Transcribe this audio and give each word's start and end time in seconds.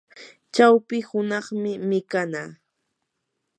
chawpi 0.53 0.97
hunaqmi 1.09 1.71
mikanaa. 1.89 2.49